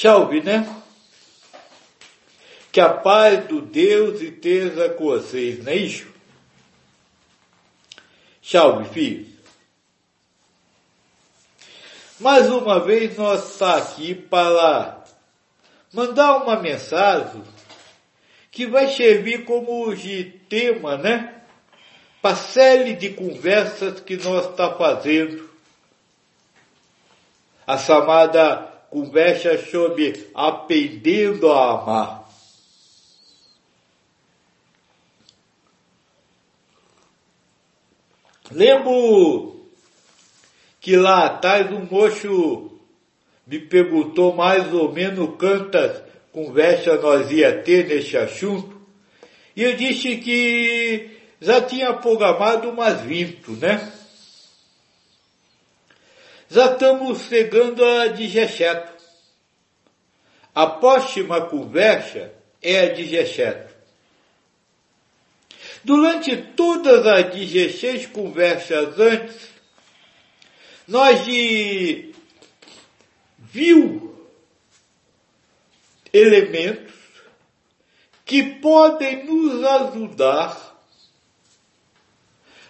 Salve, 0.00 0.40
né? 0.40 0.64
Que 2.70 2.80
a 2.80 2.88
paz 2.88 3.48
do 3.48 3.60
Deus 3.60 4.20
esteja 4.20 4.90
com 4.90 5.06
vocês, 5.06 5.64
não 5.64 5.72
é 5.72 5.74
isso? 5.74 6.06
Salve, 8.40 8.88
filho. 8.90 9.26
Mais 12.20 12.48
uma 12.48 12.78
vez 12.78 13.16
nós 13.16 13.50
está 13.50 13.76
aqui 13.78 14.14
para 14.14 15.02
mandar 15.92 16.44
uma 16.44 16.60
mensagem 16.60 17.42
que 18.52 18.68
vai 18.68 18.86
servir 18.94 19.44
como 19.44 19.92
de 19.96 20.26
tema, 20.48 20.96
né? 20.96 21.42
Para 22.22 22.36
série 22.36 22.94
de 22.94 23.10
conversas 23.14 23.98
que 23.98 24.16
nós 24.16 24.48
está 24.48 24.72
fazendo. 24.76 25.50
A 27.66 27.76
chamada 27.76 28.77
conversa 28.90 29.58
sobre 29.66 30.28
aprendendo 30.34 31.50
a 31.52 31.72
amar. 31.72 32.28
Lembro 38.50 39.56
que 40.80 40.96
lá 40.96 41.26
atrás 41.26 41.70
um 41.70 41.84
moço 41.84 42.72
me 43.46 43.58
perguntou 43.58 44.34
mais 44.34 44.72
ou 44.72 44.90
menos 44.92 45.36
quantas 45.38 46.02
conversas 46.32 47.02
nós 47.02 47.30
ia 47.30 47.62
ter 47.62 47.88
nesse 47.88 48.16
assunto, 48.16 48.78
e 49.54 49.62
eu 49.62 49.76
disse 49.76 50.16
que 50.18 51.10
já 51.40 51.60
tinha 51.60 51.92
programado 51.94 52.70
umas 52.70 53.00
20, 53.00 53.50
né? 53.52 53.97
Já 56.50 56.72
estamos 56.72 57.20
chegando 57.22 57.84
a 57.84 58.06
17. 58.06 58.90
A 60.54 60.66
próxima 60.66 61.42
conversa 61.42 62.32
é 62.62 62.80
a 62.80 62.94
17. 62.94 63.74
Durante 65.84 66.36
todas 66.36 67.06
as 67.06 67.34
16 67.34 68.06
conversas 68.06 68.98
antes, 68.98 69.48
nós 70.86 71.24
de 71.26 72.14
viu 73.38 74.26
elementos 76.12 76.94
que 78.24 78.42
podem 78.54 79.24
nos 79.26 79.62
ajudar 79.64 80.68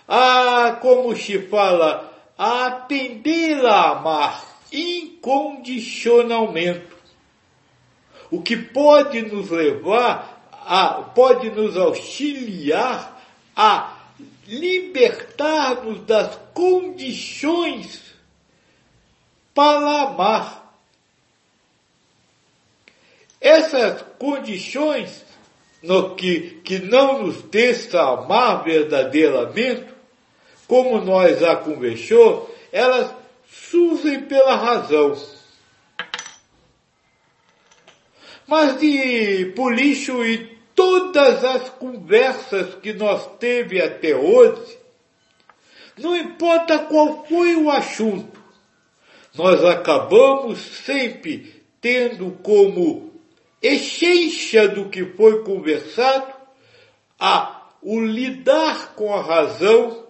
a, 0.07 0.79
como 0.81 1.15
se 1.17 1.39
fala, 1.49 2.08
a 2.39 2.67
aprender 2.67 3.67
a 3.67 3.91
amar 3.91 4.47
incondicionalmente. 4.73 6.87
O 8.31 8.41
que 8.41 8.57
pode 8.57 9.21
nos 9.23 9.51
levar 9.51 10.49
a, 10.53 11.03
pode 11.03 11.51
nos 11.51 11.77
auxiliar 11.77 13.21
a 13.57 13.97
libertar-nos 14.47 16.03
das 16.03 16.39
condições 16.55 18.15
para 19.55 20.03
amar. 20.03 20.69
Essas 23.41 24.05
condições 24.19 25.25
no 25.83 26.15
que, 26.17 26.61
que 26.65 26.79
não 26.79 27.25
nos 27.25 27.43
deixam 27.43 28.01
amar 28.01 28.65
verdadeiramente, 28.65 29.98
como 30.69 31.01
nós 31.01 31.41
já 31.41 31.57
conversou, 31.57 32.55
elas 32.71 33.13
surgem 33.51 34.21
pela 34.23 34.55
razão. 34.55 35.17
Mas 38.47 38.79
de 38.79 39.47
polício 39.57 40.25
e 40.25 40.59
todas 40.75 41.45
as 41.45 41.71
conversas 41.71 42.75
que 42.77 42.93
nós 42.93 43.27
teve 43.39 43.83
até 43.83 44.15
hoje, 44.15 44.79
não 45.97 46.15
importa 46.15 46.79
qual 46.81 47.27
foi 47.27 47.57
o 47.57 47.71
assunto, 47.71 48.39
nós 49.35 49.65
acabamos 49.65 50.59
sempre 50.59 51.63
tendo 51.81 52.33
como 52.43 53.13
essência 53.61 54.69
do 54.69 54.89
que 54.89 55.05
foi 55.05 55.43
conversado 55.43 56.33
a 57.19 57.59
o 57.81 58.01
lidar 58.01 58.95
com 58.95 59.15
a 59.15 59.23
razão, 59.23 60.08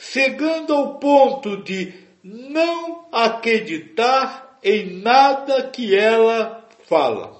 chegando 0.00 0.72
ao 0.72 0.94
ponto 0.94 1.58
de 1.58 1.92
não 2.24 3.06
acreditar 3.12 4.58
em 4.62 4.98
nada 4.98 5.62
que 5.68 5.94
ela 5.94 6.66
fala. 6.88 7.38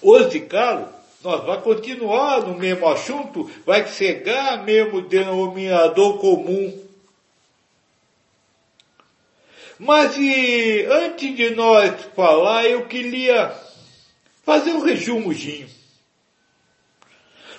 Hoje, 0.00 0.40
claro, 0.40 0.88
nós 1.22 1.44
vamos 1.44 1.64
continuar 1.64 2.42
no 2.42 2.56
mesmo 2.56 2.88
assunto, 2.88 3.50
vai 3.66 3.86
chegar 3.86 4.64
mesmo 4.64 5.02
denominador 5.02 6.18
comum. 6.18 6.84
Mas 9.78 10.16
e, 10.16 10.86
antes 10.88 11.36
de 11.36 11.50
nós 11.50 11.92
falar, 12.14 12.64
eu 12.64 12.86
queria 12.86 13.52
fazer 14.42 14.72
um 14.72 14.80
resumozinho. 14.80 15.68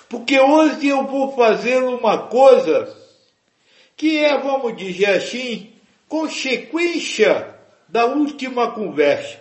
Porque 0.08 0.40
hoje 0.40 0.88
eu 0.88 1.04
vou 1.06 1.34
fazer 1.34 1.82
uma 1.82 2.18
coisa 2.28 2.96
que 3.96 4.16
é, 4.18 4.38
vamos 4.38 4.76
dizer 4.76 5.06
assim, 5.06 5.72
consequência 6.08 7.54
da 7.88 8.06
última 8.06 8.70
conversa. 8.70 9.40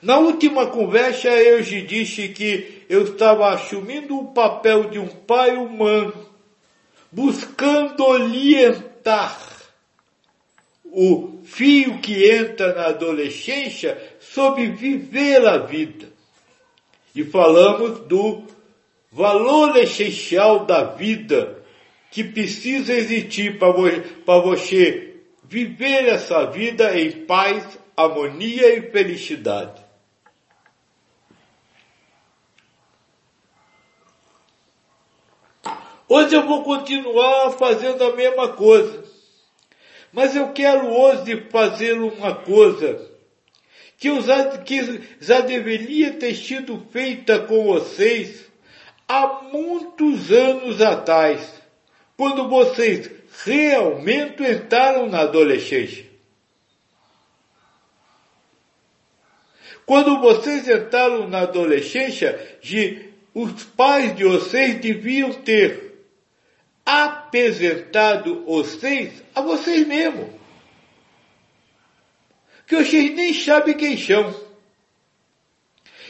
Na 0.00 0.18
última 0.18 0.66
conversa 0.66 1.28
eu 1.28 1.62
te 1.64 1.82
disse 1.82 2.28
que 2.28 2.84
eu 2.88 3.02
estava 3.02 3.52
assumindo 3.52 4.18
o 4.18 4.32
papel 4.32 4.88
de 4.88 4.98
um 4.98 5.08
pai 5.08 5.56
humano, 5.56 6.14
buscando 7.10 8.02
orientar 8.04 9.38
o 10.84 11.40
filho 11.44 11.98
que 11.98 12.30
entra 12.30 12.74
na 12.74 12.86
adolescência 12.86 14.00
sobre 14.20 14.70
viver 14.70 15.46
a 15.46 15.58
vida. 15.58 16.08
E 17.14 17.24
falamos 17.24 18.00
do 18.06 18.55
valor 19.16 19.74
essencial 19.78 20.66
da 20.66 20.84
vida 20.84 21.64
que 22.10 22.22
precisa 22.22 22.92
existir 22.92 23.58
para 23.58 24.38
você 24.40 25.14
viver 25.42 26.06
essa 26.06 26.44
vida 26.44 27.00
em 27.00 27.24
paz, 27.24 27.78
harmonia 27.96 28.76
e 28.76 28.90
felicidade. 28.90 29.82
Hoje 36.06 36.34
eu 36.36 36.46
vou 36.46 36.62
continuar 36.62 37.52
fazendo 37.52 38.04
a 38.04 38.14
mesma 38.14 38.50
coisa. 38.50 39.02
Mas 40.12 40.36
eu 40.36 40.52
quero 40.52 40.88
hoje 40.88 41.42
fazer 41.50 41.94
uma 41.94 42.34
coisa 42.34 43.10
que, 43.96 44.08
eu 44.08 44.20
já, 44.20 44.58
que 44.58 45.00
já 45.20 45.40
deveria 45.40 46.12
ter 46.12 46.34
sido 46.34 46.86
feita 46.92 47.38
com 47.38 47.64
vocês 47.64 48.45
há 49.08 49.42
muitos 49.52 50.30
anos 50.32 50.80
atrás, 50.80 51.62
quando 52.16 52.48
vocês 52.48 53.10
realmente 53.44 54.42
entraram 54.42 55.08
na 55.08 55.20
adolescência. 55.20 56.06
Quando 59.84 60.20
vocês 60.20 60.68
entraram 60.68 61.28
na 61.28 61.42
adolescência, 61.42 62.58
de, 62.60 63.10
os 63.32 63.62
pais 63.62 64.16
de 64.16 64.24
vocês 64.24 64.74
deviam 64.80 65.32
ter 65.32 65.86
apresentado 66.84 68.44
vocês 68.44 69.22
a 69.34 69.40
vocês 69.40 69.86
mesmos. 69.86 70.28
Que 72.66 72.76
vocês 72.76 73.14
nem 73.14 73.32
sabem 73.32 73.76
quem 73.76 73.96
são. 73.96 74.45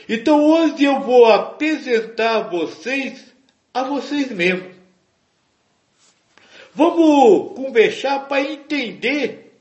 Então 0.08 0.44
hoje 0.44 0.84
eu 0.84 1.00
vou 1.00 1.26
apresentar 1.26 2.48
vocês 2.48 3.34
a 3.74 3.82
vocês 3.82 4.30
mesmos. 4.30 4.76
Vamos 6.74 7.54
conversar 7.56 8.28
para 8.28 8.42
entender 8.42 9.52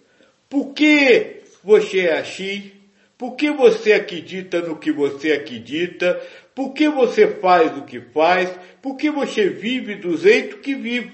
por 0.49 0.73
que 0.73 1.41
você 1.63 2.01
é 2.01 2.19
assim, 2.19 2.71
por 3.17 3.35
que 3.35 3.49
você 3.49 3.93
acredita 3.93 4.61
no 4.61 4.77
que 4.77 4.91
você 4.91 5.31
acredita, 5.31 6.21
por 6.53 6.73
que 6.73 6.87
você 6.89 7.27
faz 7.27 7.77
o 7.77 7.83
que 7.83 7.99
faz? 7.99 8.49
Por 8.81 8.95
que 8.95 9.09
você 9.09 9.49
vive 9.49 9.95
do 9.95 10.15
jeito 10.17 10.59
que 10.59 10.75
vive? 10.75 11.13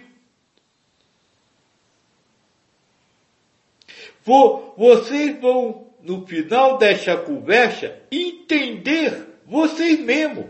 Vocês 4.23 5.39
vão, 5.39 5.87
no 6.03 6.25
final 6.25 6.77
desta 6.77 7.17
conversa, 7.17 8.01
entender 8.11 9.39
vocês 9.45 9.99
mesmos. 9.99 10.45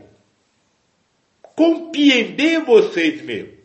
Compreender 1.55 2.63
vocês 2.63 3.21
mesmos. 3.21 3.59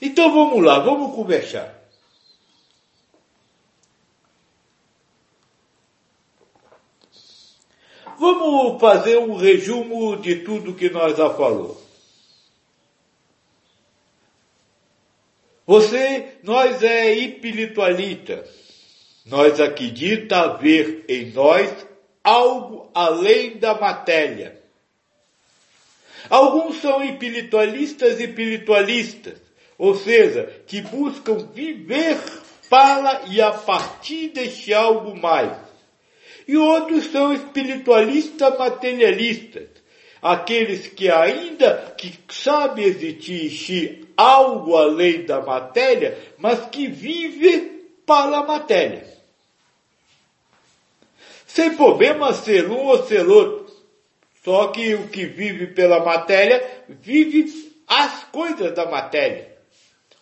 Então 0.00 0.32
vamos 0.32 0.62
lá, 0.62 0.78
vamos 0.80 1.14
conversar. 1.14 1.82
Vamos 8.18 8.80
fazer 8.80 9.18
um 9.18 9.36
resumo 9.36 10.16
de 10.16 10.36
tudo 10.36 10.74
que 10.74 10.88
nós 10.88 11.16
já 11.16 11.30
falou. 11.30 11.82
Você, 15.66 16.38
nós 16.42 16.82
é 16.82 17.12
espiritualista. 17.14 18.44
Nós 19.24 19.58
acredita 19.58 20.36
haver 20.36 21.04
em 21.08 21.30
nós 21.32 21.70
algo 22.22 22.90
além 22.94 23.56
da 23.56 23.74
matéria. 23.74 24.62
Alguns 26.28 26.80
são 26.80 27.02
espiritualistas 27.02 28.20
e 28.20 28.24
espiritualistas, 28.24 29.40
ou 29.78 29.94
seja, 29.94 30.62
que 30.66 30.82
buscam 30.82 31.38
viver 31.54 32.18
para 32.68 33.22
e 33.28 33.40
a 33.40 33.50
partir 33.50 34.28
deste 34.28 34.74
algo 34.74 35.16
mais. 35.16 35.56
E 36.46 36.56
outros 36.56 37.06
são 37.06 37.32
espiritualistas 37.32 38.58
materialistas, 38.58 39.68
aqueles 40.20 40.86
que 40.86 41.10
ainda 41.10 41.94
que 41.96 42.12
sabem 42.28 42.84
existir 42.84 44.06
algo 44.16 44.76
além 44.76 45.24
da 45.24 45.40
matéria, 45.40 46.18
mas 46.38 46.66
que 46.66 46.86
vivem 46.86 47.73
para 48.06 48.38
a 48.38 48.46
matéria. 48.46 49.06
Sem 51.46 51.76
problema 51.76 52.32
ser 52.32 52.68
um 52.68 52.86
ou 52.86 53.06
ser 53.06 53.26
outro. 53.28 53.72
Só 54.42 54.68
que 54.68 54.94
o 54.94 55.08
que 55.08 55.24
vive 55.24 55.68
pela 55.68 56.04
matéria, 56.04 56.84
vive 56.88 57.72
as 57.86 58.24
coisas 58.24 58.74
da 58.74 58.86
matéria. 58.86 59.56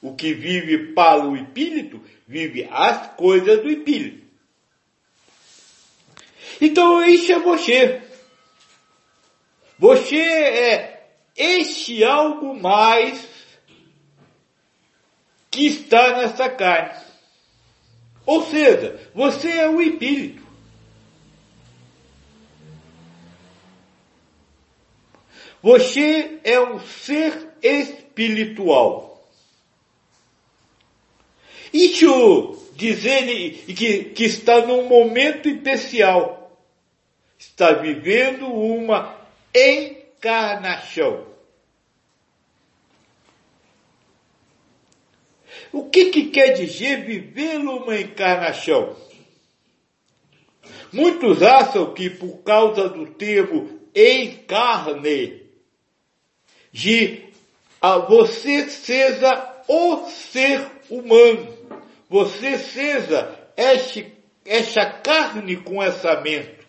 O 0.00 0.14
que 0.14 0.34
vive 0.34 0.92
para 0.92 1.24
o 1.24 1.36
espírito, 1.36 2.02
vive 2.26 2.68
as 2.70 3.14
coisas 3.14 3.62
do 3.62 3.70
espírito. 3.70 4.22
Então 6.60 7.04
isso 7.04 7.32
é 7.32 7.38
você. 7.38 8.02
Você 9.78 10.20
é 10.20 11.08
este 11.36 12.04
algo 12.04 12.54
mais 12.54 13.26
que 15.50 15.66
está 15.66 16.18
nessa 16.18 16.48
carne. 16.48 17.11
Ou 18.24 18.42
seja, 18.44 19.00
você 19.14 19.50
é 19.50 19.68
o 19.68 19.80
espírito. 19.80 20.42
Você 25.62 26.40
é 26.42 26.60
um 26.60 26.80
ser 26.80 27.50
espiritual. 27.62 29.12
Isso 31.72 32.68
dizer 32.74 33.64
que, 33.74 34.04
que 34.04 34.24
está 34.24 34.66
num 34.66 34.88
momento 34.88 35.48
especial. 35.48 36.60
Está 37.38 37.72
vivendo 37.72 38.46
uma 38.46 39.16
encarnação. 39.54 41.31
O 45.72 45.88
que, 45.88 46.10
que 46.10 46.26
quer 46.26 46.52
dizer 46.52 47.06
viver 47.06 47.56
uma 47.56 47.98
encarnação? 47.98 48.94
Muitos 50.92 51.42
acham 51.42 51.94
que 51.94 52.10
por 52.10 52.42
causa 52.42 52.90
do 52.90 53.06
termo 53.06 53.80
encarne, 53.94 55.40
de 56.70 57.24
a 57.80 57.96
você 57.98 58.68
seja 58.68 59.64
o 59.66 60.06
ser 60.10 60.60
humano, 60.90 61.48
você 62.08 62.58
seja 62.58 63.34
este, 63.56 64.12
esta 64.44 64.84
carne 64.84 65.56
com 65.56 65.82
essa 65.82 66.20
mente. 66.20 66.60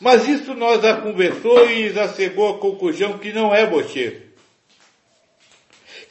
Mas 0.00 0.26
isso 0.26 0.54
nós 0.54 0.82
já 0.82 1.00
conversou 1.00 1.70
e 1.70 1.90
já 1.90 2.08
chegou 2.12 2.56
à 2.56 2.58
conclusão 2.58 3.18
que 3.18 3.32
não 3.32 3.54
é 3.54 3.64
você 3.64 4.29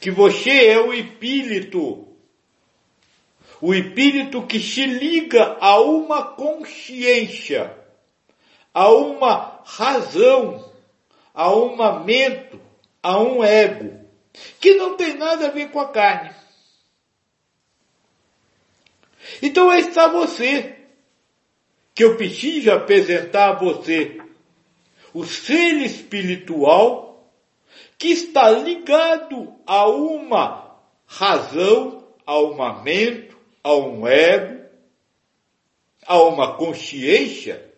que 0.00 0.10
você 0.10 0.68
é 0.68 0.80
o 0.80 0.92
espírito. 0.92 2.08
O 3.60 3.74
espírito 3.74 4.46
que 4.46 4.58
se 4.58 4.86
liga 4.86 5.58
a 5.60 5.78
uma 5.78 6.22
consciência, 6.24 7.76
a 8.72 8.88
uma 8.90 9.60
razão, 9.66 10.72
a 11.34 11.52
uma 11.52 12.00
mente, 12.00 12.58
a 13.02 13.20
um 13.20 13.44
ego, 13.44 14.00
que 14.58 14.74
não 14.74 14.96
tem 14.96 15.14
nada 15.14 15.48
a 15.48 15.50
ver 15.50 15.70
com 15.70 15.78
a 15.78 15.88
carne. 15.88 16.34
Então 19.42 19.68
aí 19.68 19.80
está 19.80 20.08
você, 20.08 20.76
que 21.94 22.02
eu 22.02 22.16
preciso 22.16 22.72
apresentar 22.72 23.50
a 23.50 23.58
você, 23.58 24.18
o 25.12 25.26
ser 25.26 25.74
espiritual 25.82 27.09
que 28.00 28.12
está 28.12 28.48
ligado 28.50 29.54
a 29.66 29.86
uma 29.86 30.80
razão, 31.06 32.08
a 32.24 32.38
uma 32.38 32.82
mente, 32.82 33.36
a 33.62 33.74
um 33.74 34.08
ego, 34.08 34.64
a 36.06 36.22
uma 36.22 36.56
consciência. 36.56 37.70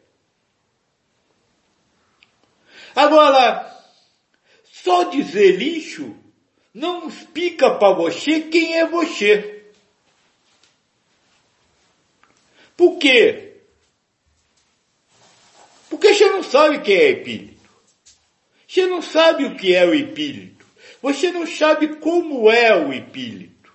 Agora, 2.95 3.69
só 4.63 5.03
dizer 5.05 5.61
isso 5.61 6.17
não 6.73 7.09
explica 7.09 7.75
para 7.75 7.93
você 7.93 8.43
quem 8.43 8.79
é 8.79 8.87
você. 8.87 9.73
Por 12.77 12.97
quê? 12.99 13.57
Porque 15.91 16.15
você 16.15 16.31
não 16.31 16.45
sabe 16.45 16.81
quem 16.83 16.95
é 16.95 17.11
espírito. 17.11 17.52
Você 18.73 18.87
não 18.87 19.03
sabe 19.03 19.45
o 19.45 19.55
que 19.55 19.75
é 19.75 19.85
o 19.85 19.93
espírito. 19.95 20.65
Você 21.03 21.31
não 21.31 21.47
sabe 21.47 21.97
como 21.97 22.51
é 22.51 22.75
o 22.75 22.91
espírito. 22.91 23.71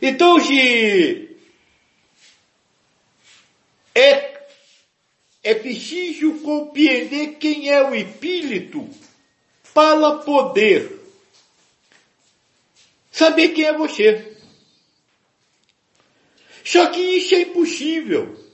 Então, 0.00 0.38
se 0.38 1.36
é, 3.92 4.46
é 5.42 5.54
preciso 5.56 6.34
compreender 6.34 7.38
quem 7.40 7.68
é 7.68 7.82
o 7.82 7.92
espírito 7.92 8.88
para 9.74 10.18
poder 10.18 10.96
saber 13.10 13.48
quem 13.48 13.64
é 13.64 13.72
você. 13.72 14.36
Só 16.64 16.86
que 16.86 17.00
isso 17.00 17.34
é 17.34 17.40
impossível. 17.40 18.45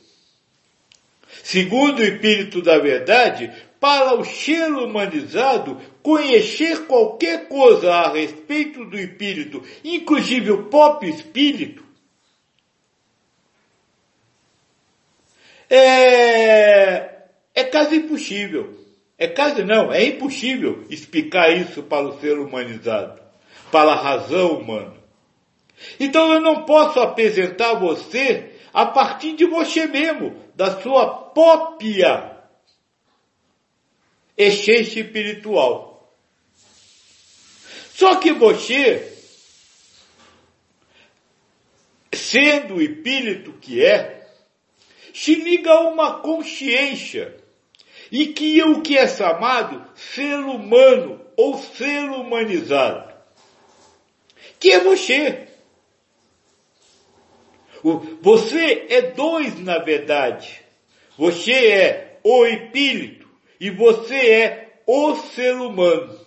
Segundo 1.53 1.99
o 1.99 2.03
espírito 2.03 2.63
da 2.63 2.79
verdade, 2.79 3.53
para 3.79 4.15
o 4.15 4.25
ser 4.25 4.73
humanizado, 4.73 5.79
conhecer 6.03 6.87
qualquer 6.87 7.47
coisa 7.47 7.93
a 7.93 8.11
respeito 8.11 8.87
do 8.87 8.99
espírito, 8.99 9.63
inclusive 9.85 10.51
o 10.51 10.71
próprio 10.71 11.11
espírito, 11.11 11.85
é, 15.69 17.27
é 17.55 17.65
quase 17.65 17.97
impossível. 17.97 18.75
É 19.19 19.29
quase 19.29 19.63
não, 19.63 19.93
é 19.93 20.07
impossível 20.07 20.87
explicar 20.89 21.55
isso 21.55 21.83
para 21.83 22.09
o 22.09 22.19
ser 22.19 22.39
humanizado, 22.39 23.21
para 23.71 23.93
a 23.93 24.03
razão 24.03 24.55
humana. 24.55 24.95
Então 26.01 26.33
eu 26.33 26.41
não 26.41 26.65
posso 26.65 26.99
apresentar 26.99 27.75
você 27.75 28.53
a 28.73 28.87
partir 28.87 29.35
de 29.35 29.45
você 29.45 29.87
mesmo, 29.87 30.42
da 30.55 30.81
sua 30.81 31.07
própria 31.31 32.33
essência 34.37 35.01
espiritual. 35.01 36.13
Só 37.95 38.17
que 38.17 38.33
você, 38.33 39.17
sendo 42.13 42.75
o 42.75 42.83
espírito 42.83 43.53
que 43.61 43.85
é, 43.85 44.29
se 45.15 45.35
liga 45.35 45.71
a 45.71 45.81
uma 45.89 46.21
consciência 46.21 47.37
e 48.11 48.27
que 48.29 48.63
o 48.63 48.83
que 48.83 48.97
é 48.97 49.07
chamado 49.07 49.87
ser 49.97 50.39
humano 50.39 51.21
ou 51.37 51.59
ser 51.59 52.11
humanizado, 52.11 53.13
que 54.59 54.71
é 54.71 54.81
você. 54.81 55.52
Você 58.21 58.87
é 58.89 59.03
dois 59.03 59.59
na 59.59 59.79
verdade. 59.79 60.61
Você 61.19 61.53
é 61.53 62.19
o 62.23 62.47
espírito 62.47 63.29
e 63.61 63.71
você 63.71 64.15
é 64.15 64.73
o 64.87 65.15
ser 65.17 65.55
humano. 65.55 66.19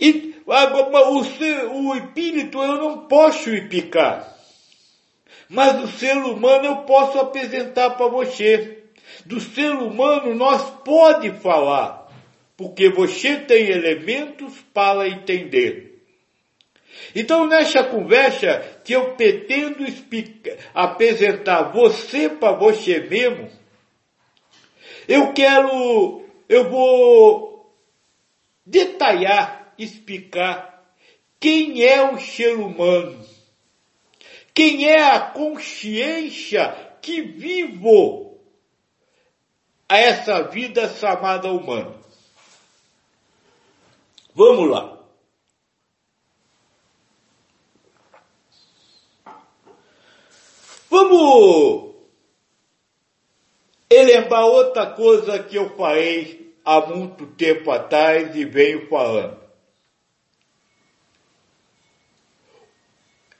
E 0.00 0.34
o, 0.46 1.24
ser, 1.24 1.66
o 1.66 1.94
espírito 1.94 2.62
eu 2.62 2.76
não 2.76 3.06
posso 3.06 3.50
explicar. 3.50 4.36
Mas 5.48 5.82
o 5.82 5.88
ser 5.98 6.16
humano 6.16 6.66
eu 6.66 6.76
posso 6.78 7.18
apresentar 7.18 7.90
para 7.90 8.08
você. 8.08 8.84
Do 9.24 9.40
ser 9.40 9.72
humano 9.72 10.34
nós 10.34 10.62
pode 10.84 11.30
falar, 11.40 12.08
porque 12.56 12.88
você 12.90 13.36
tem 13.36 13.68
elementos 13.70 14.54
para 14.72 15.08
entender. 15.08 15.87
Então, 17.14 17.46
nessa 17.46 17.84
conversa 17.84 18.80
que 18.84 18.92
eu 18.92 19.14
pretendo 19.14 19.84
apresentar 20.74 21.72
você 21.72 22.28
para 22.28 22.52
você 22.52 23.00
mesmo, 23.00 23.50
eu 25.06 25.32
quero, 25.32 26.24
eu 26.48 26.68
vou 26.68 27.74
detalhar, 28.64 29.72
explicar 29.78 30.92
quem 31.40 31.82
é 31.82 32.02
o 32.12 32.18
ser 32.18 32.56
humano, 32.56 33.24
quem 34.52 34.88
é 34.88 35.02
a 35.02 35.20
consciência 35.20 36.74
que 37.00 37.22
vivo 37.22 38.38
a 39.88 39.96
essa 39.96 40.42
vida 40.42 40.88
chamada 40.88 41.50
humana. 41.50 41.94
Vamos 44.34 44.68
lá. 44.68 44.97
Vamos 50.90 51.88
lembrar 54.08 54.46
outra 54.46 54.86
coisa 54.86 55.42
que 55.42 55.56
eu 55.56 55.76
falei 55.76 56.54
há 56.64 56.80
muito 56.86 57.26
tempo 57.26 57.70
atrás 57.70 58.34
e 58.34 58.44
venho 58.44 58.88
falando. 58.88 59.38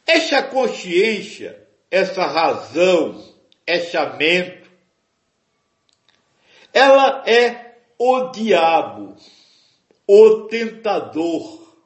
Essa 0.06 0.42
consciência, 0.42 1.66
essa 1.90 2.24
razão, 2.26 3.22
essa 3.66 4.06
mente, 4.14 4.70
ela 6.72 7.22
é 7.28 7.76
o 7.98 8.30
diabo, 8.30 9.16
o 10.06 10.42
tentador. 10.48 11.76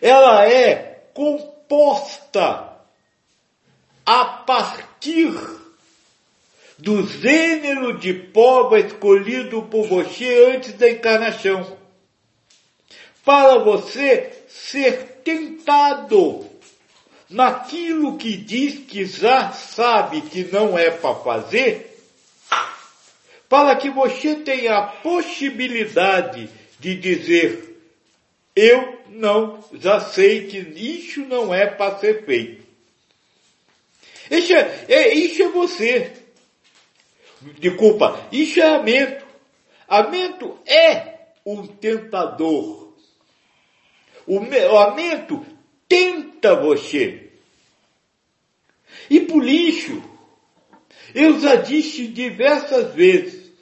Ela 0.00 0.48
é 0.48 1.10
composta 1.12 2.71
a 4.04 4.24
partir 4.24 5.32
do 6.78 7.06
gênero 7.06 7.98
de 7.98 8.12
povo 8.12 8.76
escolhido 8.76 9.62
por 9.62 9.86
você 9.86 10.52
antes 10.54 10.72
da 10.72 10.90
encarnação, 10.90 11.76
para 13.24 13.58
você 13.58 14.44
ser 14.48 15.20
tentado 15.24 16.50
naquilo 17.30 18.18
que 18.18 18.36
diz 18.36 18.80
que 18.86 19.04
já 19.04 19.52
sabe 19.52 20.22
que 20.22 20.44
não 20.44 20.76
é 20.76 20.90
para 20.90 21.14
fazer, 21.14 21.98
para 23.48 23.76
que 23.76 23.90
você 23.90 24.34
tenha 24.36 24.78
a 24.78 24.82
possibilidade 24.82 26.48
de 26.80 26.96
dizer, 26.96 27.80
eu 28.56 28.98
não, 29.08 29.62
já 29.74 30.00
sei 30.00 30.46
que 30.46 30.58
isso 30.58 31.20
não 31.20 31.54
é 31.54 31.66
para 31.66 31.98
ser 31.98 32.24
feito. 32.24 32.61
Isso 34.32 34.54
é, 34.54 34.86
é, 34.88 35.14
isso 35.14 35.42
é 35.42 35.48
você. 35.48 36.12
Desculpa, 37.58 38.28
isso 38.32 38.60
é 38.60 38.76
amento. 38.76 39.26
Amento 39.86 40.58
é 40.66 41.34
um 41.44 41.66
tentador. 41.66 42.94
O, 44.26 44.38
o 44.38 44.78
amento 44.78 45.44
tenta 45.86 46.54
você. 46.54 47.30
E 49.10 49.20
por 49.20 49.44
lixo, 49.44 50.02
eu 51.14 51.38
já 51.38 51.56
disse 51.56 52.06
diversas 52.06 52.94
vezes, 52.94 53.52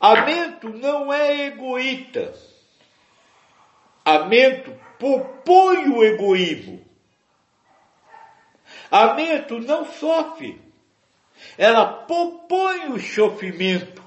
amento 0.00 0.70
não 0.70 1.12
é 1.12 1.48
egoísta. 1.48 2.34
Amento 4.02 4.74
propõe 4.98 5.90
o 5.90 6.02
egoísmo. 6.02 6.87
A 8.90 9.14
mente 9.14 9.54
não 9.60 9.84
sofre. 9.84 10.60
Ela 11.56 11.86
propõe 11.86 12.88
o 12.88 13.00
sofrimento. 13.00 14.02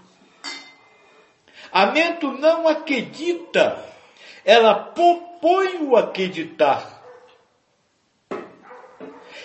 A 1.71 1.85
mente 1.88 2.25
não 2.25 2.67
acredita. 2.67 3.83
Ela 4.43 4.73
propõe 4.73 5.77
o 5.83 5.95
acreditar. 5.95 7.01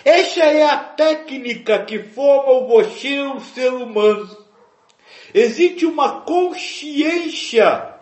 Essa 0.03 0.43
é 0.43 0.63
a 0.63 0.77
técnica 0.77 1.83
que 1.83 1.99
forma 1.99 2.67
você, 2.67 3.19
o 3.21 3.39
ser 3.39 3.71
humano. 3.71 4.45
Existe 5.33 5.85
uma 5.85 6.21
consciência 6.21 7.96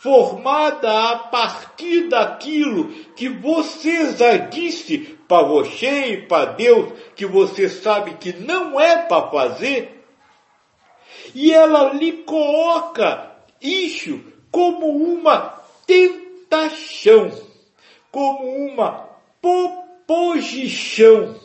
formada 0.00 1.10
a 1.10 1.18
partir 1.18 2.08
daquilo 2.08 2.88
que 3.14 3.28
você 3.28 4.16
já 4.16 4.38
disse 4.38 4.98
para 5.28 5.46
você 5.46 6.14
e 6.14 6.26
para 6.26 6.52
Deus, 6.52 6.98
que 7.14 7.26
você 7.26 7.68
sabe 7.68 8.14
que 8.14 8.32
não 8.32 8.80
é 8.80 8.96
para 8.96 9.30
fazer, 9.30 10.02
e 11.34 11.52
ela 11.52 11.92
lhe 11.92 12.24
coloca 12.24 13.36
isso 13.60 14.24
como 14.50 14.86
uma 14.88 15.60
tentação, 15.86 17.30
como 18.10 18.48
uma 18.48 19.06
proposição, 19.42 21.38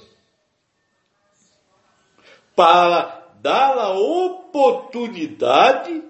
para 2.56 3.22
dar 3.42 3.78
a 3.78 3.92
oportunidade 3.92 6.02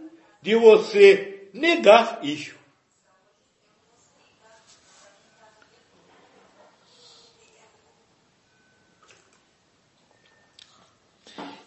de 0.44 0.56
você 0.56 1.35
negar 1.56 2.20
isso. 2.22 2.54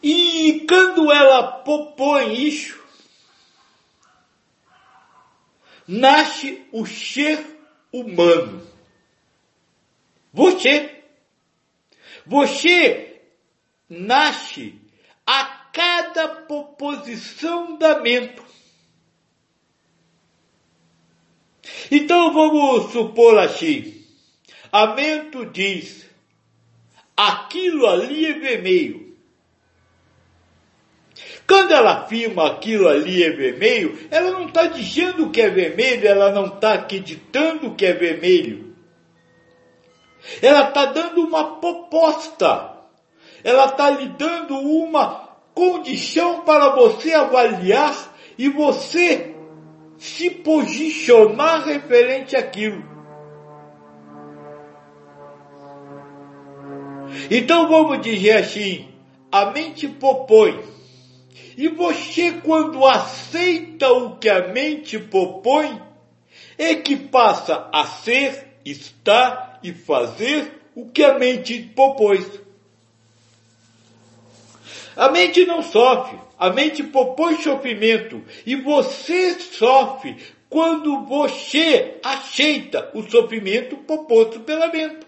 E 0.02 0.66
quando 0.68 1.10
ela 1.10 1.62
propõe 1.62 2.46
isso, 2.46 2.78
nasce 5.86 6.66
o 6.70 6.86
ser 6.86 7.58
humano. 7.90 8.66
Você. 10.32 11.02
Você 12.26 13.22
nasce 13.88 14.78
a 15.26 15.44
cada 15.72 16.28
proposição 16.28 17.78
da 17.78 18.00
mente. 18.00 18.48
Então 21.90 22.32
vamos 22.32 22.92
supor 22.92 23.38
assim. 23.38 23.94
A 24.70 24.94
mento 24.94 25.46
diz, 25.46 26.06
aquilo 27.16 27.86
ali 27.86 28.26
é 28.26 28.32
vermelho. 28.34 29.08
Quando 31.46 31.72
ela 31.72 32.02
afirma 32.02 32.46
aquilo 32.46 32.86
ali 32.86 33.22
é 33.22 33.30
vermelho, 33.30 33.98
ela 34.10 34.32
não 34.32 34.46
está 34.46 34.66
dizendo 34.66 35.30
que 35.30 35.40
é 35.40 35.48
vermelho, 35.48 36.06
ela 36.06 36.30
não 36.30 36.46
está 36.46 36.74
acreditando 36.74 37.74
que 37.74 37.86
é 37.86 37.94
vermelho. 37.94 38.76
Ela 40.42 40.68
está 40.68 40.84
dando 40.86 41.22
uma 41.22 41.56
proposta. 41.56 42.76
Ela 43.42 43.66
está 43.66 43.88
lhe 43.90 44.08
dando 44.10 44.58
uma 44.58 45.28
condição 45.54 46.42
para 46.42 46.70
você 46.74 47.14
avaliar 47.14 48.14
e 48.36 48.48
você 48.48 49.34
se 49.98 50.30
posicionar 50.30 51.66
referente 51.66 52.36
àquilo. 52.36 52.82
Então 57.30 57.68
vamos 57.68 58.00
dizer 58.00 58.38
assim, 58.38 58.88
a 59.30 59.50
mente 59.50 59.88
propõe. 59.88 60.62
E 61.56 61.68
você 61.68 62.32
quando 62.32 62.86
aceita 62.86 63.92
o 63.92 64.16
que 64.16 64.28
a 64.28 64.48
mente 64.48 64.98
propõe, 64.98 65.82
é 66.56 66.74
que 66.76 66.96
passa 66.96 67.68
a 67.72 67.84
ser, 67.84 68.58
estar 68.64 69.58
e 69.62 69.72
fazer 69.72 70.60
o 70.74 70.86
que 70.86 71.02
a 71.02 71.18
mente 71.18 71.58
propôs. 71.74 72.24
A 74.98 75.08
mente 75.10 75.46
não 75.46 75.62
sofre, 75.62 76.18
a 76.36 76.50
mente 76.50 76.82
propõe 76.82 77.40
sofrimento 77.40 78.20
e 78.44 78.56
você 78.56 79.38
sofre 79.38 80.16
quando 80.50 81.04
você 81.04 82.00
aceita 82.02 82.90
o 82.92 83.08
sofrimento 83.08 83.76
proposto 83.76 84.40
pela 84.40 84.66
mente. 84.66 85.06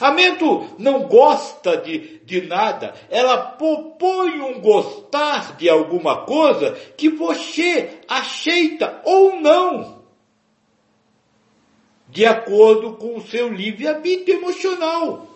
A 0.00 0.12
mente 0.12 0.42
não 0.78 1.00
gosta 1.00 1.76
de, 1.76 2.18
de 2.24 2.40
nada, 2.40 2.94
ela 3.10 3.36
propõe 3.36 4.40
um 4.40 4.60
gostar 4.60 5.54
de 5.58 5.68
alguma 5.68 6.24
coisa 6.24 6.72
que 6.96 7.10
você 7.10 8.00
aceita 8.08 8.98
ou 9.04 9.38
não, 9.38 10.02
de 12.08 12.24
acordo 12.24 12.94
com 12.94 13.18
o 13.18 13.26
seu 13.26 13.52
livre-arbítrio 13.52 14.38
emocional. 14.38 15.35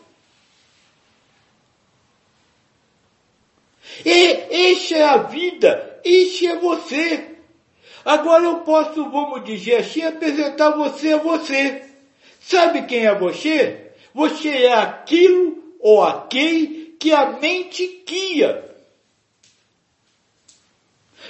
E 4.05 4.73
essa 4.73 4.97
é 4.97 5.05
a 5.05 5.17
vida, 5.19 6.01
isso 6.05 6.47
é 6.47 6.57
você. 6.57 7.37
Agora 8.05 8.45
eu 8.45 8.57
posso, 8.59 9.11
vamos 9.11 9.45
dizer 9.45 9.77
assim, 9.77 10.03
apresentar 10.03 10.71
você 10.71 11.13
a 11.13 11.19
você. 11.19 11.85
Sabe 12.41 12.83
quem 12.87 13.07
é 13.07 13.15
você? 13.15 13.93
Você 14.15 14.49
é 14.49 14.73
aquilo 14.73 15.75
ou 15.81 16.03
aquele 16.03 16.97
que 16.99 17.13
a 17.13 17.39
mente 17.39 18.03
guia. 18.07 18.75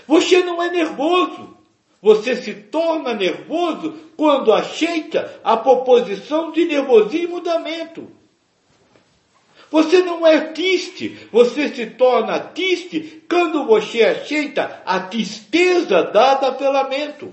Você 0.07 0.43
não 0.43 0.63
é 0.63 0.71
nervoso. 0.71 1.57
Você 2.03 2.35
se 2.37 2.55
torna 2.55 3.13
nervoso 3.13 3.93
quando 4.17 4.53
aceita 4.53 5.39
a 5.45 5.57
proposição 5.57 6.51
de 6.51 6.65
nervosismo 6.65 7.27
e 7.27 7.27
mudamento. 7.27 8.20
Você 9.71 10.03
não 10.03 10.27
é 10.27 10.41
triste, 10.41 11.17
você 11.31 11.69
se 11.69 11.87
torna 11.87 12.41
triste 12.41 13.23
quando 13.29 13.65
você 13.65 14.03
aceita 14.03 14.83
a 14.85 14.99
tristeza 15.01 16.03
dada 16.03 16.53
pelo 16.53 16.73
lamento. 16.73 17.33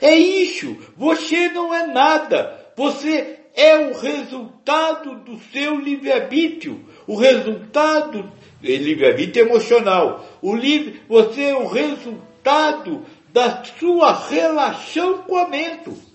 É 0.00 0.14
isso, 0.14 0.76
você 0.96 1.48
não 1.50 1.74
é 1.74 1.86
nada, 1.86 2.66
você 2.76 3.40
é 3.54 3.76
o 3.76 3.98
resultado 3.98 5.16
do 5.16 5.38
seu 5.52 5.78
livre-arbítrio, 5.78 6.84
o 7.06 7.16
resultado, 7.16 8.32
é 8.62 8.76
livre-arbítrio 8.76 9.46
emocional, 9.46 10.24
o 10.40 10.54
livre, 10.54 11.02
você 11.08 11.44
é 11.44 11.56
o 11.56 11.66
resultado 11.66 13.04
da 13.32 13.64
sua 13.64 14.12
relação 14.28 15.18
com 15.18 15.36
a 15.36 15.48
mente. 15.48 16.07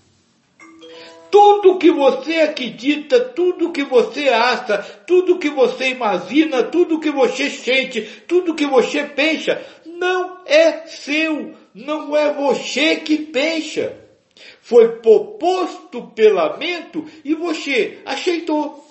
Tudo 1.34 1.80
que 1.80 1.90
você 1.90 2.42
acredita, 2.42 3.18
tudo 3.18 3.72
que 3.72 3.82
você 3.82 4.28
acha, 4.28 4.78
tudo 5.04 5.36
que 5.36 5.50
você 5.50 5.88
imagina, 5.88 6.62
tudo 6.62 7.00
que 7.00 7.10
você 7.10 7.50
sente, 7.50 8.02
tudo 8.28 8.54
que 8.54 8.64
você 8.64 9.02
pensa, 9.02 9.60
não 9.84 10.44
é 10.46 10.86
seu, 10.86 11.56
não 11.74 12.16
é 12.16 12.32
você 12.32 12.98
que 12.98 13.18
pensa. 13.18 13.98
Foi 14.60 15.00
proposto 15.00 16.06
pela 16.14 16.56
mente 16.56 17.04
e 17.24 17.34
você 17.34 17.98
aceitou. 18.06 18.86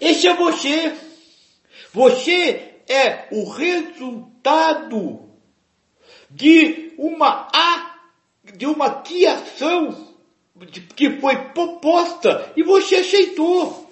Esse 0.00 0.26
é 0.26 0.34
você. 0.34 0.92
Você 1.92 2.69
é 2.90 3.28
o 3.30 3.48
resultado 3.48 5.30
de 6.28 6.92
uma 6.98 7.48
de 8.52 8.66
uma 8.66 9.02
criação 9.02 10.08
que 10.96 11.18
foi 11.20 11.36
proposta 11.54 12.52
e 12.56 12.64
você 12.64 12.96
aceitou. 12.96 13.88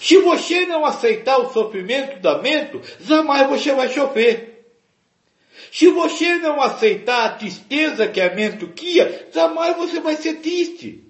Se 0.00 0.18
você 0.18 0.66
não 0.66 0.84
aceitar 0.84 1.38
o 1.38 1.52
sofrimento 1.52 2.20
da 2.20 2.42
mente, 2.42 2.78
jamais 3.00 3.48
você 3.48 3.72
vai 3.72 3.88
sofrer. 3.88 4.66
Se 5.72 5.88
você 5.88 6.36
não 6.36 6.60
aceitar 6.60 7.24
a 7.24 7.32
tristeza 7.34 8.08
que 8.08 8.20
a 8.20 8.34
mente 8.34 8.66
cria, 8.68 9.28
jamais 9.32 9.76
você 9.76 10.00
vai 10.00 10.16
ser 10.16 10.34
triste. 10.34 11.05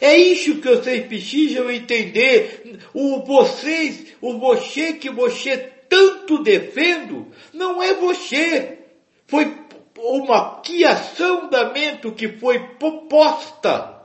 É 0.00 0.16
isso 0.16 0.60
que 0.60 0.68
vocês 0.68 1.06
precisam 1.06 1.70
entender. 1.70 2.78
O 2.94 3.20
vocês, 3.24 4.14
o 4.20 4.38
você 4.38 4.94
que 4.94 5.10
você 5.10 5.56
tanto 5.88 6.42
defende, 6.42 7.24
não 7.52 7.82
é 7.82 7.94
você. 7.94 8.78
Foi 9.26 9.54
uma 9.96 10.60
criação 10.60 11.48
da 11.48 11.72
mente 11.72 12.10
que 12.12 12.28
foi 12.28 12.58
proposta 12.76 13.98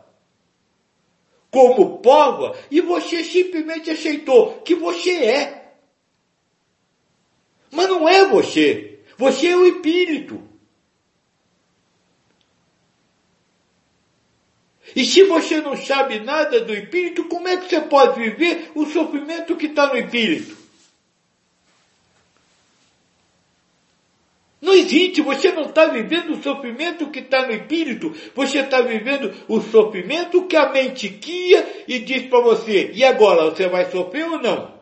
como 1.52 2.00
prova 2.00 2.58
e 2.72 2.82
você 2.82 3.24
simplesmente 3.24 3.92
aceitou 3.92 4.62
que 4.62 4.74
você 4.74 5.12
é. 5.12 5.76
Mas 7.72 7.88
não 7.88 8.10
é 8.10 8.26
você. 8.26 9.00
Você 9.18 9.48
é 9.50 9.56
o 9.56 9.66
espírito. 9.66 10.53
E 14.96 15.04
se 15.04 15.24
você 15.24 15.60
não 15.60 15.76
sabe 15.76 16.20
nada 16.20 16.60
do 16.62 16.74
espírito, 16.74 17.26
como 17.26 17.48
é 17.48 17.58
que 17.58 17.70
você 17.70 17.82
pode 17.82 18.20
viver 18.20 18.72
o 18.76 18.86
sofrimento 18.86 19.56
que 19.56 19.68
está 19.68 19.88
no 19.88 19.98
espírito? 19.98 20.64
Não 24.62 24.74
existe, 24.74 25.22
você 25.22 25.52
não 25.52 25.64
está 25.64 25.88
vivendo 25.88 26.32
o 26.32 26.42
sofrimento 26.42 27.10
que 27.10 27.20
está 27.20 27.46
no 27.46 27.52
espírito, 27.52 28.16
você 28.34 28.60
está 28.60 28.80
vivendo 28.80 29.34
o 29.50 29.60
sofrimento 29.60 30.48
que 30.48 30.56
a 30.56 30.72
mente 30.72 31.10
guia 31.10 31.84
e 31.86 32.00
diz 32.00 32.28
para 32.28 32.40
você, 32.40 32.92
e 32.94 33.04
agora, 33.04 33.50
você 33.50 33.68
vai 33.68 33.92
sofrer 33.92 34.26
ou 34.26 34.40
não? 34.40 34.74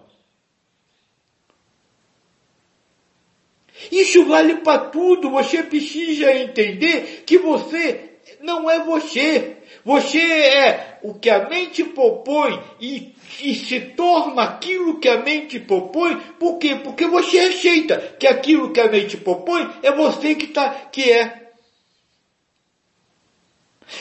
Isso 3.92 4.24
vale 4.26 4.58
para 4.58 4.90
tudo, 4.90 5.32
você 5.32 5.64
precisa 5.64 6.32
entender 6.32 7.24
que 7.26 7.40
você 7.40 8.11
não 8.42 8.70
é 8.70 8.84
você. 8.84 9.58
Você 9.84 10.20
é 10.20 11.00
o 11.02 11.14
que 11.14 11.30
a 11.30 11.50
mente 11.50 11.84
propõe 11.84 12.62
e, 12.80 13.16
e, 13.42 13.56
se 13.56 13.80
torna 13.80 14.44
aquilo 14.44 15.00
que 15.00 15.08
a 15.08 15.22
mente 15.22 15.60
propõe. 15.60 16.16
Por 16.40 16.58
quê? 16.58 16.76
Porque 16.76 17.08
você 17.08 17.40
aceita 17.40 17.98
que 18.20 18.28
aquilo 18.28 18.72
que 18.72 18.80
a 18.80 18.90
mente 18.90 19.18
propõe 19.18 19.70
é 19.82 19.92
você 19.92 20.36
que, 20.36 20.48
tá, 20.48 20.70
que 20.92 21.12
é. 21.12 21.52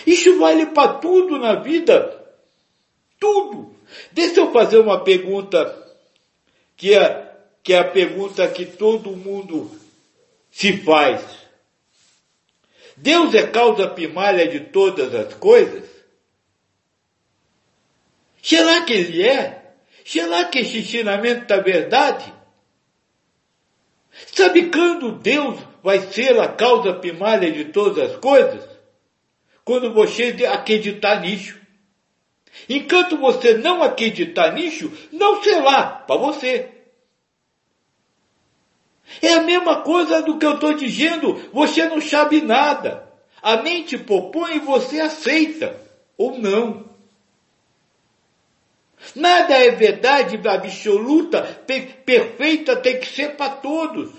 Isso 0.07 0.39
vale 0.39 0.67
para 0.67 0.95
tudo 0.95 1.39
na 1.39 1.55
vida. 1.57 2.19
Tudo. 3.19 3.75
Deixa 4.13 4.41
eu 4.41 4.53
fazer 4.53 4.79
uma 4.79 5.03
pergunta 5.03 5.77
que 6.77 6.95
é, 6.95 7.33
que 7.63 7.73
é 7.73 7.79
a 7.79 7.85
pergunta 7.85 8.47
que 8.49 8.65
todo 8.65 9.17
mundo 9.17 9.71
se 10.51 10.77
faz. 10.79 11.40
Deus 13.03 13.35
é 13.35 13.47
causa 13.47 13.89
primária 13.89 14.47
de 14.47 14.61
todas 14.61 15.15
as 15.15 15.33
coisas? 15.35 15.89
Será 18.43 18.83
que 18.83 18.93
Ele 18.93 19.27
é? 19.27 19.73
Será 20.05 20.45
que 20.45 20.59
esse 20.59 20.79
ensinamento 20.79 21.47
da 21.47 21.59
verdade? 21.61 22.31
Sabe 24.27 24.71
quando 24.71 25.13
Deus 25.13 25.59
vai 25.83 26.01
ser 26.13 26.39
a 26.39 26.49
causa 26.49 26.93
primária 26.93 27.51
de 27.51 27.67
todas 27.67 28.11
as 28.11 28.17
coisas? 28.19 28.69
Quando 29.65 29.95
você 29.95 30.37
acreditar 30.47 31.21
nisso. 31.21 31.59
Enquanto 32.69 33.17
você 33.17 33.55
não 33.55 33.83
acreditar 33.83 34.53
nisso, 34.53 34.93
não 35.11 35.43
será 35.43 35.85
para 35.85 36.17
você. 36.17 36.80
É 39.23 39.35
a 39.35 39.43
mesma 39.43 39.83
coisa 39.83 40.23
do 40.23 40.39
que 40.39 40.47
eu 40.47 40.55
estou 40.55 40.75
dizendo. 40.75 41.35
Você 41.53 41.85
não 41.87 42.01
sabe 42.01 42.41
nada. 42.41 43.09
A 43.43 43.57
mente 43.57 43.99
propõe 43.99 44.57
e 44.57 44.61
você 44.61 45.01
aceita. 45.01 45.77
Ou 46.17 46.39
não. 46.39 46.91
Nada 49.15 49.55
é 49.55 49.71
verdade 49.71 50.39
absoluta, 50.47 51.43
perfeita, 52.05 52.77
tem 52.77 53.01
que 53.01 53.07
ser 53.07 53.31
para 53.37 53.51
todos. 53.51 54.11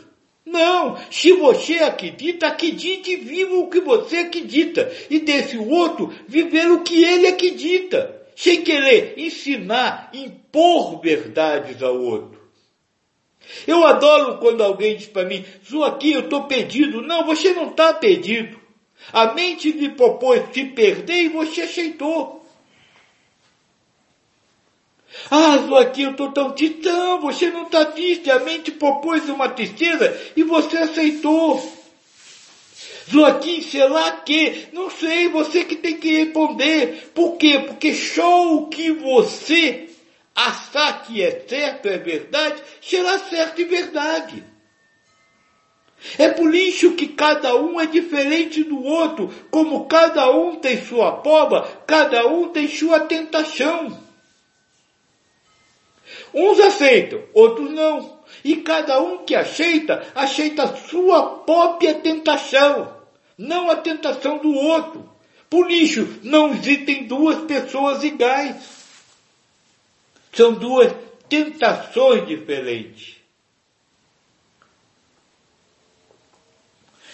Não, 0.44 0.98
se 1.10 1.32
você 1.34 1.76
acredita, 1.76 2.48
acredite 2.48 3.12
e 3.12 3.16
viva 3.16 3.56
o 3.56 3.70
que 3.70 3.80
você 3.80 4.18
acredita. 4.18 4.92
E 5.10 5.20
desse 5.20 5.58
outro, 5.58 6.12
viver 6.28 6.70
o 6.72 6.82
que 6.82 7.04
ele 7.04 7.28
acredita. 7.28 8.20
Sem 8.36 8.64
querer 8.64 9.14
ensinar, 9.18 10.10
impor 10.14 11.00
verdades 11.00 11.82
ao 11.84 11.96
outro. 11.96 12.41
Eu 13.72 13.86
adoro 13.86 14.38
quando 14.38 14.62
alguém 14.62 14.98
diz 14.98 15.08
para 15.08 15.24
mim, 15.24 15.46
aqui 15.86 16.12
eu 16.12 16.20
estou 16.20 16.44
perdido. 16.44 17.02
Não, 17.02 17.26
você 17.26 17.54
não 17.54 17.70
está 17.70 17.94
perdido. 17.94 18.60
A 19.14 19.34
mente 19.34 19.72
lhe 19.72 19.88
propôs 19.88 20.44
se 20.54 20.66
perder 20.66 21.24
e 21.24 21.30
você 21.30 21.62
aceitou. 21.62 22.46
Ah, 25.30 25.56
aqui 25.80 26.02
eu 26.02 26.12
estou 26.12 26.34
tão. 26.34 26.54
Não, 26.84 27.22
você 27.22 27.50
não 27.50 27.64
está 27.64 27.86
triste. 27.86 28.30
A 28.30 28.40
mente 28.40 28.72
propôs 28.72 29.30
uma 29.30 29.48
tristeza 29.48 30.20
e 30.36 30.44
você 30.44 30.76
aceitou. 30.76 31.82
Joaquim, 33.08 33.62
sei 33.62 33.88
lá 33.88 34.12
que, 34.12 34.68
não 34.74 34.90
sei, 34.90 35.30
você 35.30 35.64
que 35.64 35.78
tem 35.78 35.98
que 35.98 36.26
responder. 36.26 37.10
Por 37.14 37.38
quê? 37.38 37.58
Porque 37.60 37.94
só 37.94 38.54
o 38.54 38.68
que 38.68 38.92
você 38.92 39.91
achar 40.36 41.04
que 41.04 41.22
é 41.22 41.46
certo, 41.48 41.88
é 41.88 41.98
verdade, 41.98 42.62
será 42.82 43.20
certo 43.20 43.62
e 43.62 43.66
verdade. 43.66 44.44
É 46.18 46.30
por 46.30 46.54
isso 46.56 46.96
que 46.96 47.08
cada 47.08 47.56
um 47.56 47.80
é 47.80 47.86
diferente 47.86 48.64
do 48.64 48.84
outro, 48.84 49.32
como 49.52 49.86
cada 49.86 50.32
um 50.32 50.56
tem 50.56 50.84
sua 50.84 51.18
prova, 51.18 51.68
cada 51.86 52.26
um 52.28 52.50
tem 52.50 52.68
sua 52.68 53.02
tentação. 53.02 54.00
Uns 56.34 56.60
aceitam, 56.60 57.22
outros 57.34 57.70
não. 57.72 58.20
E 58.44 58.58
cada 58.58 59.00
um 59.00 59.20
que 59.20 59.36
aceita, 59.36 60.08
aceita 60.16 60.76
sua 60.76 61.40
própria 61.40 61.94
tentação, 61.96 62.96
não 63.38 63.70
a 63.70 63.76
tentação 63.76 64.40
do 64.40 64.54
outro. 64.54 65.10
pro 65.50 65.68
lixo. 65.68 66.20
Não 66.24 66.54
existem 66.54 67.04
duas 67.04 67.42
pessoas 67.42 68.04
iguais. 68.04 68.56
São 70.32 70.54
duas 70.54 70.94
tentações 71.28 72.28
diferentes. 72.28 73.18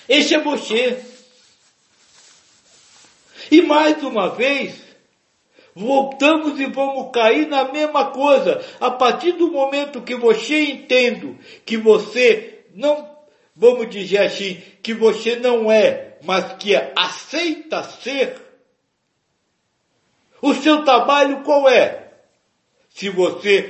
Esse 0.08 0.36
é 0.36 0.40
você. 0.40 1.04
E 3.52 3.62
mais 3.62 4.02
uma 4.04 4.30
vez, 4.30 4.82
voltamos 5.76 6.60
e 6.60 6.66
vamos 6.66 7.12
cair 7.12 7.48
na 7.48 7.66
mesma 7.72 8.12
coisa. 8.12 8.64
A 8.80 8.92
partir 8.92 9.34
do 9.34 9.52
momento 9.52 10.02
que 10.02 10.16
você 10.16 10.72
entende 10.72 11.38
que 11.66 11.78
você 11.78 12.66
não, 12.74 13.18
vamos 13.56 13.90
dizer 13.90 14.20
assim, 14.20 14.62
que 14.82 14.94
você 14.94 15.36
não 15.36 15.72
é, 15.72 16.18
mas 16.24 16.54
que 16.54 16.76
aceita 16.96 17.84
ser, 17.84 18.42
o 20.42 20.54
seu 20.54 20.84
trabalho 20.84 21.44
qual 21.44 21.68
é? 21.68 22.07
Se 22.98 23.10
você 23.10 23.62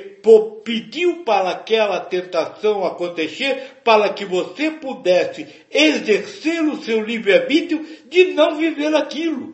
pediu 0.63 1.25
para 1.25 1.49
aquela 1.49 1.99
tentação 1.99 2.85
acontecer, 2.85 3.73
para 3.83 4.13
que 4.13 4.23
você 4.23 4.71
pudesse 4.71 5.45
exercer 5.69 6.63
o 6.63 6.81
seu 6.81 7.03
livre-arbítrio 7.03 7.85
de 8.05 8.27
não 8.31 8.55
viver 8.55 8.95
aquilo. 8.95 9.53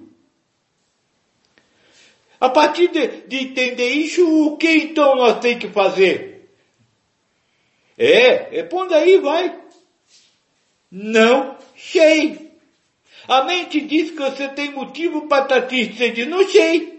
A 2.39 2.49
partir 2.49 2.89
de, 2.89 3.07
de 3.27 3.37
entender 3.37 3.89
isso, 3.89 4.23
o 4.45 4.57
que 4.57 4.69
então 4.69 5.15
nós 5.15 5.39
temos 5.39 5.59
que 5.59 5.69
fazer? 5.69 6.51
É, 7.97 8.59
é 8.59 8.63
pondo 8.63 8.93
aí, 8.93 9.17
vai. 9.17 9.59
Não 10.91 11.57
sei. 11.75 12.51
A 13.27 13.43
mente 13.43 13.81
diz 13.81 14.11
que 14.11 14.17
você 14.17 14.49
tem 14.49 14.69
motivo 14.69 15.27
para 15.27 15.45
estar 15.45 15.61
triste, 15.63 15.97
você 15.97 16.11
diz, 16.11 16.27
não 16.27 16.47
sei. 16.47 16.92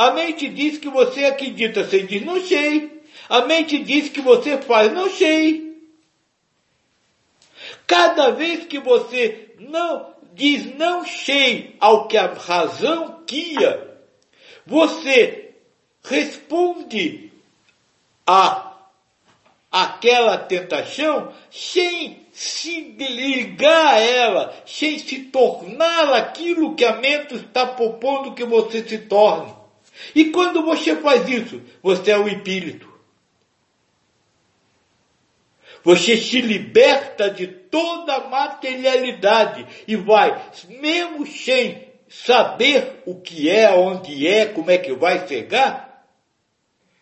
A 0.00 0.12
mente 0.12 0.48
diz 0.48 0.78
que 0.78 0.88
você 0.88 1.26
acredita, 1.26 1.84
você 1.84 2.02
diz, 2.04 2.24
não 2.24 2.42
sei. 2.42 3.02
A 3.28 3.42
mente 3.42 3.76
diz 3.80 4.08
que 4.08 4.22
você 4.22 4.56
faz, 4.56 4.90
não 4.94 5.10
sei. 5.10 5.78
Cada 7.86 8.30
vez 8.30 8.64
que 8.64 8.78
você 8.78 9.54
não 9.58 10.14
diz 10.32 10.74
não 10.78 11.04
sei 11.04 11.76
ao 11.78 12.08
que 12.08 12.16
a 12.16 12.32
razão 12.32 13.22
guia, 13.28 13.98
você 14.64 15.50
responde 16.02 17.30
a 18.26 18.72
aquela 19.70 20.38
tentação 20.38 21.30
sem 21.50 22.26
se 22.32 22.80
ligar 22.98 23.96
a 23.96 24.00
ela, 24.00 24.62
sem 24.64 24.98
se 24.98 25.24
tornar 25.24 26.14
aquilo 26.14 26.74
que 26.74 26.86
a 26.86 26.96
mente 26.96 27.34
está 27.34 27.66
propondo 27.66 28.32
que 28.32 28.44
você 28.46 28.82
se 28.82 28.96
torne. 28.96 29.59
E 30.14 30.26
quando 30.26 30.64
você 30.64 30.96
faz 30.96 31.28
isso, 31.28 31.60
você 31.82 32.10
é 32.12 32.18
o 32.18 32.28
espírito. 32.28 32.88
Você 35.82 36.16
se 36.16 36.40
liberta 36.40 37.30
de 37.30 37.46
toda 37.46 38.14
a 38.14 38.28
materialidade 38.28 39.66
e 39.88 39.96
vai, 39.96 40.40
mesmo 40.68 41.26
sem 41.26 41.88
saber 42.08 43.02
o 43.06 43.14
que 43.14 43.48
é, 43.48 43.70
onde 43.70 44.26
é, 44.26 44.46
como 44.46 44.70
é 44.70 44.76
que 44.76 44.92
vai 44.92 45.26
chegar, 45.26 46.06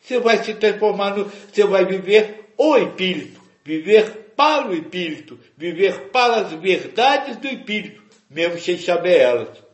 você 0.01 0.19
vai 0.21 0.43
se 0.45 0.55
transformar 0.55 1.17
no, 1.17 1.25
você 1.25 1.65
vai 1.65 1.85
viver 1.85 2.53
o 2.57 2.77
espírito, 2.77 3.41
viver 3.65 4.33
para 4.37 4.69
o 4.69 4.75
espírito, 4.75 5.39
viver 5.57 6.11
para 6.11 6.37
as 6.43 6.53
verdades 6.53 7.37
do 7.37 7.49
espírito, 7.49 8.03
mesmo 8.31 8.59
sem 8.59 8.79
saber 8.79 9.19
elas. 9.19 9.68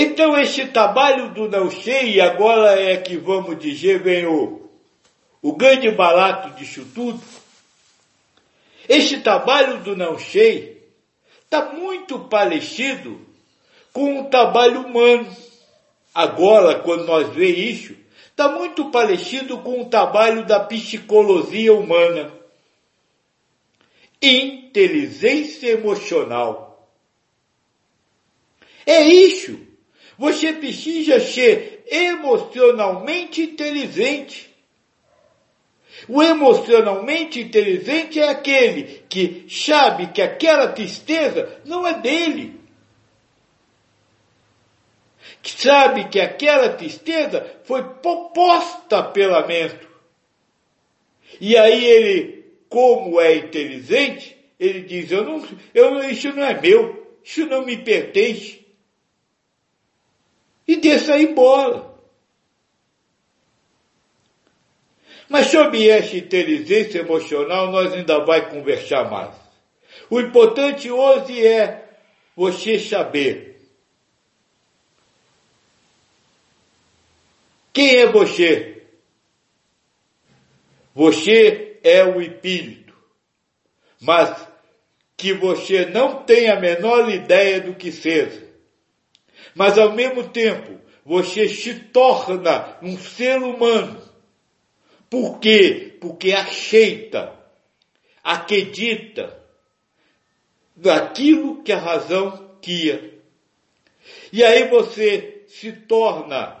Então 0.00 0.38
este 0.38 0.64
trabalho 0.68 1.30
do 1.30 1.48
não 1.48 1.72
sei, 1.72 2.20
agora 2.20 2.80
é 2.80 2.98
que 2.98 3.16
vamos 3.16 3.58
dizer, 3.58 4.00
vem 4.00 4.26
o, 4.26 4.70
o 5.42 5.56
grande 5.56 5.90
barato 5.90 6.50
disso 6.50 6.86
tudo. 6.94 7.20
Este 8.88 9.18
trabalho 9.18 9.78
do 9.78 9.96
não 9.96 10.16
sei 10.16 10.88
está 11.42 11.72
muito 11.72 12.16
parecido 12.20 13.20
com 13.92 14.20
o 14.20 14.30
trabalho 14.30 14.82
humano. 14.82 15.36
Agora, 16.14 16.78
quando 16.78 17.04
nós 17.04 17.30
vê 17.30 17.48
isso, 17.48 17.96
está 18.30 18.48
muito 18.50 18.92
parecido 18.92 19.58
com 19.58 19.82
o 19.82 19.90
trabalho 19.90 20.46
da 20.46 20.60
psicologia 20.60 21.74
humana. 21.74 22.32
Inteligência 24.22 25.70
emocional. 25.72 26.88
É 28.86 29.02
isso. 29.02 29.66
Você 30.18 30.52
precisa 30.52 31.20
ser 31.20 31.84
emocionalmente 31.86 33.40
inteligente. 33.40 34.52
O 36.08 36.20
emocionalmente 36.20 37.40
inteligente 37.40 38.18
é 38.18 38.28
aquele 38.28 39.04
que 39.08 39.46
sabe 39.48 40.08
que 40.08 40.20
aquela 40.20 40.68
tristeza 40.68 41.60
não 41.64 41.86
é 41.86 42.00
dele. 42.00 42.58
Que 45.40 45.52
sabe 45.52 46.08
que 46.08 46.20
aquela 46.20 46.70
tristeza 46.70 47.60
foi 47.62 47.84
proposta 47.84 49.02
pela 49.04 49.46
mente. 49.46 49.86
E 51.40 51.56
aí 51.56 51.84
ele, 51.84 52.44
como 52.68 53.20
é 53.20 53.36
inteligente, 53.36 54.36
ele 54.58 54.80
diz, 54.80 55.12
eu 55.12 55.24
não, 55.24 55.48
eu, 55.72 56.10
isso 56.10 56.32
não 56.32 56.42
é 56.42 56.60
meu, 56.60 57.16
isso 57.22 57.46
não 57.46 57.64
me 57.64 57.76
pertence 57.76 58.67
e 60.68 60.76
deixa 60.76 61.16
ir 61.16 61.30
embora. 61.30 61.88
Mas 65.26 65.46
sobre 65.46 65.88
essa 65.88 66.14
inteligência 66.14 66.98
emocional 66.98 67.70
nós 67.72 67.92
ainda 67.94 68.22
vai 68.24 68.50
conversar 68.50 69.10
mais. 69.10 69.34
O 70.10 70.20
importante 70.20 70.90
hoje 70.90 71.46
é 71.46 71.88
você 72.36 72.78
saber 72.78 73.58
quem 77.72 77.96
é 77.96 78.06
você. 78.06 78.74
Você 80.94 81.78
é 81.84 82.04
o 82.04 82.20
espírito, 82.20 82.92
mas 84.00 84.48
que 85.16 85.32
você 85.32 85.86
não 85.86 86.24
tem 86.24 86.50
a 86.50 86.58
menor 86.58 87.08
ideia 87.08 87.60
do 87.60 87.74
que 87.74 87.92
seja 87.92 88.47
mas 89.54 89.78
ao 89.78 89.92
mesmo 89.92 90.28
tempo 90.28 90.78
você 91.04 91.48
se 91.48 91.74
torna 91.74 92.76
um 92.82 92.98
ser 92.98 93.38
humano. 93.38 94.00
Por 95.08 95.38
quê? 95.38 95.96
Porque 96.00 96.32
aceita, 96.32 97.34
acredita 98.22 99.42
naquilo 100.76 101.62
que 101.62 101.72
a 101.72 101.78
razão 101.78 102.50
quer. 102.60 103.14
E 104.32 104.44
aí 104.44 104.68
você 104.68 105.44
se 105.48 105.72
torna 105.72 106.58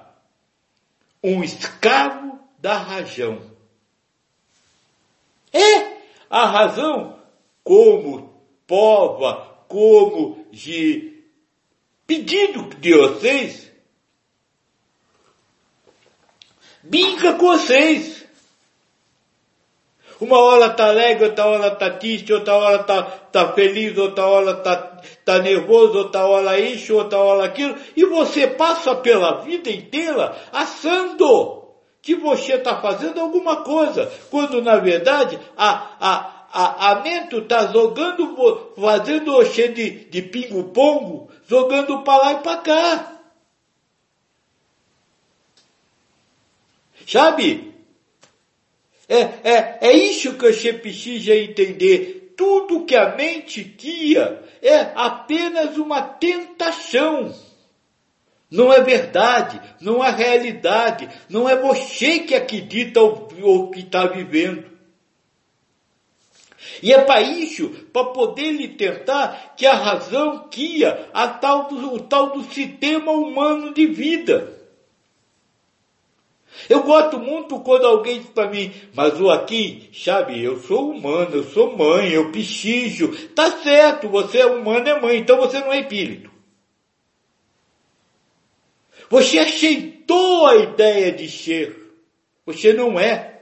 um 1.22 1.44
escravo 1.44 2.38
da 2.58 2.78
razão. 2.78 3.42
É 5.52 5.98
a 6.30 6.46
razão 6.46 7.18
como 7.62 8.42
pova, 8.66 9.64
como 9.68 10.46
de 10.50 11.17
pedido 12.08 12.70
de 12.80 12.94
vocês, 12.94 13.70
brinca 16.82 17.34
com 17.34 17.48
vocês. 17.48 18.26
Uma 20.18 20.38
hora 20.40 20.70
tá 20.70 20.88
alegre, 20.88 21.26
outra 21.26 21.46
hora 21.46 21.70
tá 21.70 21.90
triste, 21.90 22.32
outra 22.32 22.56
hora 22.56 22.82
tá, 22.82 23.02
tá 23.02 23.52
feliz, 23.52 23.96
outra 23.98 24.26
hora 24.26 24.54
tá, 24.54 25.00
tá 25.22 25.38
nervoso, 25.38 25.98
outra 25.98 26.26
hora 26.26 26.58
isso, 26.58 26.96
outra 26.96 27.18
hora 27.18 27.44
aquilo, 27.44 27.76
e 27.94 28.04
você 28.06 28.46
passa 28.48 28.96
pela 28.96 29.42
vida 29.42 29.70
inteira 29.70 30.34
assando 30.50 31.68
que 32.00 32.16
você 32.16 32.54
está 32.54 32.80
fazendo 32.80 33.20
alguma 33.20 33.62
coisa, 33.62 34.10
quando 34.30 34.62
na 34.62 34.78
verdade 34.78 35.38
a, 35.56 35.90
a, 36.00 36.37
a, 36.52 36.92
a 36.92 37.02
está 37.04 37.66
jogando, 37.66 38.74
fazendo 38.76 39.32
você 39.32 39.68
de, 39.68 39.90
de 40.06 40.22
pingo-pongo, 40.22 41.30
jogando 41.46 42.02
para 42.02 42.22
lá 42.22 42.32
e 42.34 42.42
para 42.42 42.56
cá. 42.58 43.20
Sabe? 47.06 47.74
É, 49.08 49.20
é, 49.20 49.78
é 49.80 49.92
isso 49.92 50.34
que 50.34 50.52
você 50.52 50.72
precisa 50.72 51.34
entender. 51.34 52.34
Tudo 52.36 52.84
que 52.84 52.94
a 52.94 53.16
mente 53.16 53.62
guia 53.64 54.42
é 54.62 54.92
apenas 54.94 55.76
uma 55.76 56.02
tentação. 56.02 57.34
Não 58.50 58.72
é 58.72 58.80
verdade, 58.80 59.60
não 59.80 60.02
é 60.02 60.10
realidade, 60.10 61.08
não 61.28 61.48
é 61.48 61.56
você 61.56 62.20
que 62.20 62.34
acredita 62.34 63.02
o, 63.02 63.28
o 63.42 63.70
que 63.70 63.80
está 63.80 64.06
vivendo. 64.06 64.77
E 66.82 66.92
é 66.92 67.00
para 67.00 67.20
isso, 67.20 67.68
para 67.92 68.04
poder 68.06 68.52
lhe 68.52 68.68
tentar 68.68 69.54
que 69.56 69.66
a 69.66 69.74
razão 69.74 70.48
guia 70.50 71.08
a 71.12 71.28
tal 71.28 71.68
do, 71.68 71.94
o 71.94 72.00
tal 72.00 72.30
do 72.30 72.44
sistema 72.52 73.12
humano 73.12 73.72
de 73.72 73.86
vida. 73.86 74.58
Eu 76.68 76.82
gosto 76.82 77.18
muito 77.18 77.60
quando 77.60 77.86
alguém 77.86 78.20
diz 78.20 78.30
para 78.30 78.50
mim, 78.50 78.72
mas 78.94 79.20
o 79.20 79.30
aqui, 79.30 79.90
sabe, 79.92 80.42
eu 80.42 80.60
sou 80.60 80.90
humano, 80.90 81.36
eu 81.36 81.44
sou 81.44 81.76
mãe, 81.76 82.10
eu 82.10 82.32
pichijo. 82.32 83.28
Tá 83.28 83.50
certo, 83.62 84.08
você 84.08 84.38
é 84.38 84.46
humano, 84.46 84.88
é 84.88 85.00
mãe, 85.00 85.18
então 85.18 85.36
você 85.36 85.60
não 85.60 85.72
é 85.72 85.80
espírito. 85.80 86.30
Você 89.10 89.38
aceitou 89.38 90.46
a 90.46 90.56
ideia 90.56 91.12
de 91.12 91.28
ser. 91.28 91.76
Você 92.44 92.72
não 92.72 92.98
é. 92.98 93.37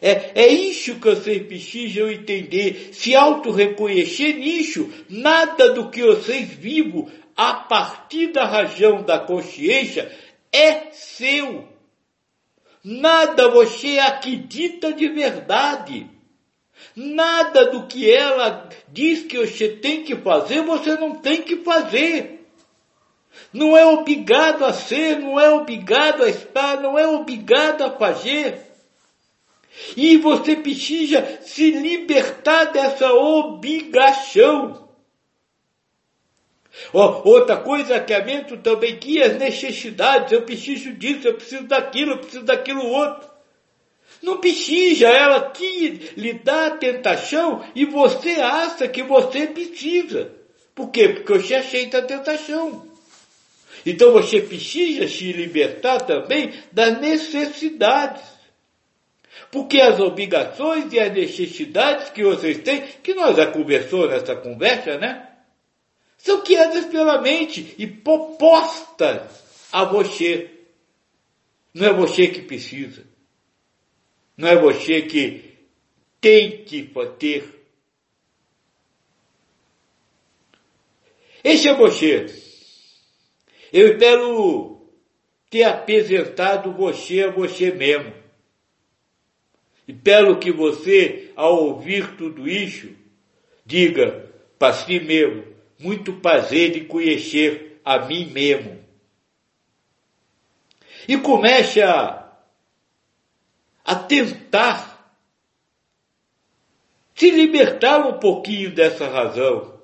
É, 0.00 0.42
é 0.42 0.46
isso 0.48 0.96
que 0.96 1.08
vocês 1.08 1.46
precisam 1.46 2.10
entender, 2.10 2.90
se 2.92 3.14
auto-reconhecer 3.14 4.34
nisso. 4.34 4.92
Nada 5.08 5.70
do 5.70 5.90
que 5.90 6.02
vocês 6.02 6.48
vivem 6.48 7.06
a 7.36 7.54
partir 7.54 8.28
da 8.28 8.46
região 8.46 9.02
da 9.02 9.18
consciência 9.18 10.10
é 10.52 10.90
seu. 10.92 11.68
Nada 12.82 13.48
você 13.48 13.98
acredita 13.98 14.92
de 14.92 15.08
verdade. 15.08 16.08
Nada 16.94 17.66
do 17.66 17.86
que 17.86 18.10
ela 18.10 18.68
diz 18.88 19.24
que 19.24 19.38
você 19.38 19.68
tem 19.68 20.04
que 20.04 20.14
fazer, 20.16 20.62
você 20.62 20.94
não 20.94 21.14
tem 21.16 21.42
que 21.42 21.56
fazer. 21.56 22.46
Não 23.52 23.76
é 23.76 23.84
obrigado 23.84 24.64
a 24.64 24.72
ser, 24.72 25.18
não 25.18 25.38
é 25.38 25.50
obrigado 25.50 26.22
a 26.22 26.28
estar, 26.28 26.80
não 26.80 26.98
é 26.98 27.06
obrigado 27.06 27.82
a 27.82 27.90
fazer. 27.90 28.65
E 29.96 30.16
você 30.16 30.56
precisa 30.56 31.40
se 31.42 31.70
libertar 31.70 32.66
dessa 32.66 33.12
obrigação. 33.12 34.86
Oh, 36.92 37.28
outra 37.28 37.56
coisa 37.56 38.00
que 38.00 38.12
aumento 38.12 38.56
também 38.58 38.98
que 38.98 39.22
as 39.22 39.36
necessidades, 39.36 40.32
eu 40.32 40.42
preciso 40.42 40.92
disso, 40.92 41.26
eu 41.26 41.34
preciso 41.34 41.64
daquilo, 41.64 42.12
eu 42.12 42.18
preciso 42.18 42.44
daquilo 42.44 42.86
outro. 42.86 43.28
Não 44.22 44.38
precisa, 44.38 45.08
ela 45.08 45.50
que 45.50 46.12
lhe 46.16 46.32
dá 46.34 46.66
a 46.66 46.76
tentação 46.76 47.64
e 47.74 47.84
você 47.84 48.32
acha 48.32 48.88
que 48.88 49.02
você 49.02 49.46
precisa. 49.46 50.32
Por 50.74 50.90
quê? 50.90 51.08
Porque 51.08 51.38
você 51.38 51.54
aceita 51.54 51.98
a 51.98 52.02
tentação. 52.02 52.86
Então 53.84 54.12
você 54.12 54.40
precisa 54.40 55.06
se 55.06 55.32
libertar 55.32 56.00
também 56.00 56.52
das 56.72 57.00
necessidades. 57.00 58.35
Porque 59.50 59.80
as 59.80 60.00
obrigações 60.00 60.92
e 60.92 60.98
as 60.98 61.12
necessidades 61.12 62.10
que 62.10 62.22
vocês 62.22 62.58
têm, 62.58 62.82
que 63.02 63.14
nós 63.14 63.36
já 63.36 63.46
conversou 63.46 64.08
nessa 64.08 64.34
conversa, 64.34 64.98
né? 64.98 65.30
São 66.16 66.42
criadas 66.42 66.86
pela 66.86 67.20
mente 67.20 67.74
e 67.78 67.86
propostas 67.86 69.68
a 69.72 69.84
você. 69.84 70.50
Não 71.72 71.86
é 71.86 71.92
você 71.92 72.28
que 72.28 72.42
precisa. 72.42 73.04
Não 74.36 74.48
é 74.48 74.56
você 74.56 75.02
que 75.02 75.56
tem 76.20 76.64
que 76.64 76.90
ter. 77.18 77.56
Esse 81.44 81.68
é 81.68 81.74
você. 81.74 82.26
Eu 83.72 83.92
espero 83.92 84.90
ter 85.48 85.62
apresentado 85.62 86.72
você 86.72 87.22
a 87.22 87.30
você 87.30 87.70
mesmo. 87.70 88.25
E 89.86 89.92
pelo 89.92 90.38
que 90.38 90.50
você, 90.50 91.30
ao 91.36 91.64
ouvir 91.64 92.16
tudo 92.16 92.48
isso, 92.48 92.88
diga 93.64 94.30
para 94.58 94.72
si 94.72 94.98
mesmo, 95.00 95.44
muito 95.78 96.14
prazer 96.14 96.72
de 96.72 96.80
conhecer 96.82 97.80
a 97.84 97.98
mim 98.06 98.26
mesmo. 98.26 98.84
E 101.06 101.16
comece 101.18 101.80
a, 101.82 102.32
a 103.84 103.94
tentar 103.94 105.14
se 107.14 107.30
libertar 107.30 108.06
um 108.06 108.18
pouquinho 108.18 108.74
dessa 108.74 109.08
razão. 109.08 109.80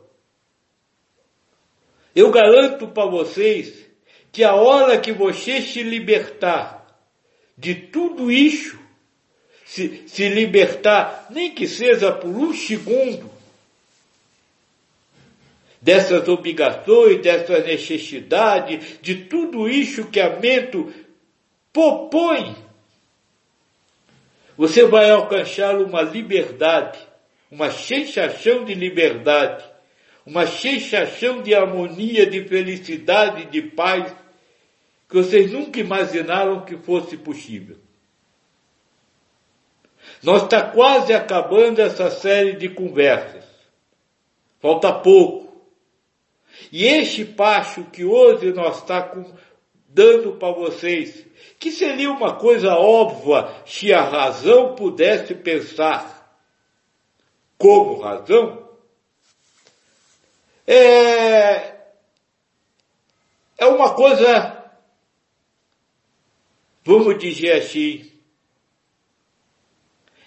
Eu 2.14 2.30
garanto 2.30 2.88
para 2.88 3.08
vocês 3.08 3.88
que 4.30 4.42
a 4.42 4.54
hora 4.54 5.00
que 5.00 5.12
você 5.12 5.62
se 5.62 5.82
libertar 5.82 6.86
de 7.56 7.74
tudo 7.74 8.30
isso, 8.30 8.81
se, 9.72 10.02
se 10.06 10.28
libertar, 10.28 11.28
nem 11.30 11.50
que 11.54 11.66
seja 11.66 12.12
por 12.12 12.28
um 12.28 12.52
segundo, 12.52 13.30
dessas 15.80 16.28
obrigações, 16.28 17.22
dessas 17.22 17.64
necessidades, 17.64 18.98
de 19.00 19.24
tudo 19.24 19.66
isso 19.66 20.10
que 20.10 20.20
a 20.20 20.38
mente 20.38 20.86
propõe, 21.72 22.54
você 24.58 24.84
vai 24.84 25.10
alcançar 25.10 25.76
uma 25.76 26.02
liberdade, 26.02 26.98
uma 27.50 27.70
sensação 27.70 28.66
de 28.66 28.74
liberdade, 28.74 29.64
uma 30.26 30.46
sensação 30.46 31.40
de 31.40 31.54
harmonia, 31.54 32.26
de 32.26 32.44
felicidade, 32.44 33.46
de 33.46 33.62
paz, 33.62 34.14
que 35.08 35.16
vocês 35.16 35.50
nunca 35.50 35.80
imaginaram 35.80 36.60
que 36.60 36.76
fosse 36.76 37.16
possível. 37.16 37.78
Nós 40.22 40.44
está 40.44 40.62
quase 40.62 41.12
acabando 41.12 41.80
essa 41.80 42.10
série 42.10 42.54
de 42.54 42.68
conversas. 42.68 43.44
Falta 44.60 44.92
pouco. 44.92 45.42
E 46.70 46.84
este 46.84 47.24
passo 47.24 47.84
que 47.84 48.04
hoje 48.04 48.52
nós 48.52 48.78
está 48.78 49.12
dando 49.88 50.32
para 50.32 50.52
vocês, 50.52 51.26
que 51.58 51.70
seria 51.70 52.10
uma 52.10 52.36
coisa 52.36 52.74
óbvia 52.74 53.48
se 53.66 53.92
a 53.92 54.02
razão 54.02 54.74
pudesse 54.74 55.34
pensar 55.34 56.22
como 57.58 58.00
razão, 58.00 58.68
é, 60.66 61.76
é 63.58 63.66
uma 63.66 63.94
coisa, 63.94 64.70
vamos 66.84 67.18
dizer 67.18 67.52
assim, 67.52 68.11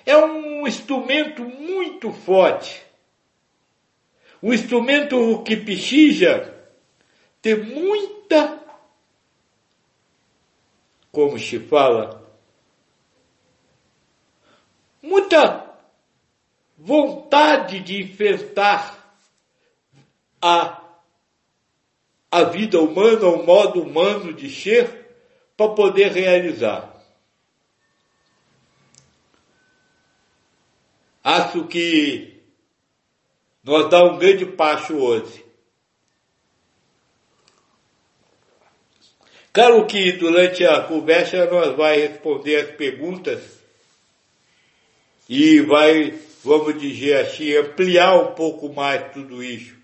é 0.05 0.15
um 0.17 0.67
instrumento 0.67 1.43
muito 1.43 2.11
forte. 2.11 2.83
Um 4.41 4.53
instrumento 4.53 5.41
que 5.43 5.57
precisa 5.57 6.53
ter 7.41 7.63
muita, 7.63 8.59
como 11.11 11.39
se 11.39 11.59
fala, 11.59 12.23
muita 15.01 15.65
vontade 16.77 17.79
de 17.79 18.01
enfrentar 18.03 19.19
a, 20.41 20.81
a 22.29 22.43
vida 22.43 22.79
humana, 22.79 23.27
o 23.27 23.43
modo 23.43 23.81
humano 23.81 24.33
de 24.33 24.49
ser, 24.49 25.17
para 25.57 25.71
poder 25.73 26.11
realizar. 26.11 26.94
Acho 31.25 31.65
que 31.65 32.39
nós 33.63 33.89
dá 33.89 34.03
um 34.03 34.19
grande 34.19 34.45
passo 34.45 34.95
hoje. 34.95 35.43
Claro 39.51 39.87
que 39.87 40.11
durante 40.11 40.63
a 40.63 40.81
conversa 40.81 41.47
nós 41.47 41.75
vai 41.75 41.99
responder 41.99 42.57
as 42.57 42.75
perguntas 42.75 43.41
e 45.27 45.61
vai, 45.61 46.11
vamos 46.43 46.79
dizer 46.79 47.17
assim, 47.17 47.55
ampliar 47.57 48.15
um 48.17 48.35
pouco 48.35 48.71
mais 48.71 49.11
tudo 49.11 49.43
isso. 49.43 49.75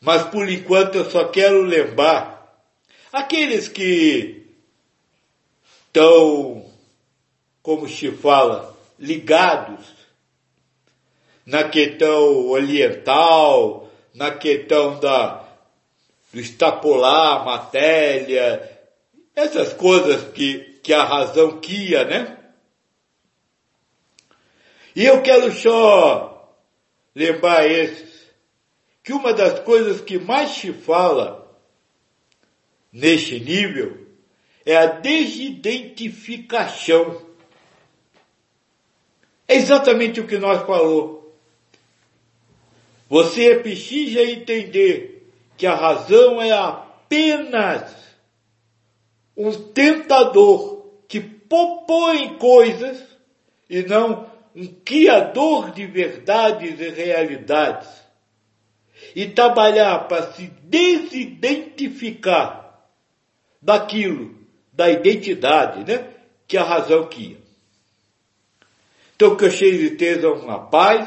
Mas 0.00 0.24
por 0.24 0.48
enquanto 0.48 0.96
eu 0.96 1.08
só 1.08 1.28
quero 1.28 1.62
lembrar 1.62 2.52
aqueles 3.12 3.68
que 3.68 4.44
estão, 5.86 6.68
como 7.62 7.88
se 7.88 8.10
fala, 8.10 8.69
ligados 9.00 9.86
na 11.46 11.64
questão 11.64 12.50
oriental, 12.50 13.90
na 14.14 14.30
questão 14.30 15.00
da, 15.00 15.42
do 16.32 16.38
extrapolar 16.38 17.40
a 17.40 17.44
matéria, 17.44 18.78
essas 19.34 19.72
coisas 19.72 20.30
que, 20.32 20.78
que 20.82 20.92
a 20.92 21.02
razão 21.02 21.58
quia, 21.60 22.04
né? 22.04 22.36
E 24.94 25.06
eu 25.06 25.22
quero 25.22 25.50
só 25.52 26.54
lembrar 27.14 27.66
esses, 27.66 28.28
que 29.02 29.14
uma 29.14 29.32
das 29.32 29.60
coisas 29.60 30.02
que 30.02 30.18
mais 30.18 30.50
se 30.50 30.72
fala 30.72 31.40
neste 32.92 33.40
nível 33.40 34.06
é 34.66 34.76
a 34.76 34.84
desidentificação 34.86 37.29
É 39.50 39.56
exatamente 39.56 40.20
o 40.20 40.26
que 40.28 40.38
nós 40.38 40.64
falou. 40.64 41.34
Você 43.08 43.56
precisa 43.56 44.22
entender 44.22 45.28
que 45.56 45.66
a 45.66 45.74
razão 45.74 46.40
é 46.40 46.52
apenas 46.52 47.92
um 49.36 49.50
tentador 49.50 50.86
que 51.08 51.18
propõe 51.18 52.38
coisas 52.38 53.04
e 53.68 53.82
não 53.82 54.30
um 54.54 54.68
criador 54.84 55.72
de 55.72 55.84
verdades 55.84 56.78
e 56.78 56.88
realidades. 56.88 57.88
E 59.16 59.26
trabalhar 59.26 60.06
para 60.06 60.30
se 60.30 60.46
desidentificar 60.62 62.86
daquilo, 63.60 64.32
da 64.72 64.88
identidade, 64.88 65.84
né? 65.90 66.06
Que 66.46 66.56
a 66.56 66.62
razão 66.62 67.08
queria. 67.08 67.49
Então, 69.20 69.36
que 69.36 69.44
eu 69.44 69.50
cheio 69.50 69.78
de 69.78 69.96
tesa 69.96 70.30
uma 70.30 70.70
paz, 70.70 71.06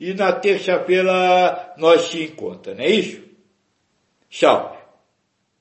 e 0.00 0.14
na 0.14 0.32
terça-feira 0.32 1.74
nós 1.76 2.08
te 2.08 2.22
encontramos, 2.22 2.80
não 2.80 2.86
é 2.86 2.90
isso? 2.90 3.22
Tchau. 4.30 4.81